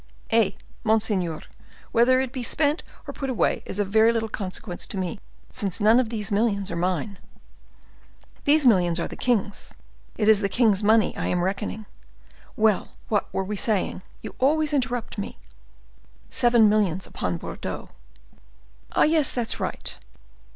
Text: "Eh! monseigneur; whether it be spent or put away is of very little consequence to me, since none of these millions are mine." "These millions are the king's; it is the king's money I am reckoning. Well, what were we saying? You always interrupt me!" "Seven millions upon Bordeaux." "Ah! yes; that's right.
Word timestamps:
"Eh! 0.31 0.53
monseigneur; 0.83 1.43
whether 1.91 2.19
it 2.21 2.31
be 2.31 2.41
spent 2.41 2.81
or 3.05 3.13
put 3.13 3.29
away 3.29 3.61
is 3.67 3.77
of 3.77 3.89
very 3.89 4.11
little 4.11 4.27
consequence 4.27 4.87
to 4.87 4.97
me, 4.97 5.19
since 5.51 5.79
none 5.79 5.99
of 5.99 6.09
these 6.09 6.31
millions 6.31 6.71
are 6.71 6.75
mine." 6.75 7.19
"These 8.45 8.65
millions 8.65 8.99
are 8.99 9.07
the 9.07 9.15
king's; 9.15 9.75
it 10.17 10.27
is 10.27 10.41
the 10.41 10.49
king's 10.49 10.81
money 10.81 11.15
I 11.15 11.27
am 11.27 11.43
reckoning. 11.43 11.85
Well, 12.55 12.95
what 13.09 13.31
were 13.31 13.43
we 13.43 13.55
saying? 13.57 14.01
You 14.23 14.33
always 14.39 14.73
interrupt 14.73 15.19
me!" 15.19 15.37
"Seven 16.31 16.67
millions 16.67 17.05
upon 17.05 17.37
Bordeaux." 17.37 17.89
"Ah! 18.93 19.03
yes; 19.03 19.31
that's 19.31 19.59
right. 19.59 19.95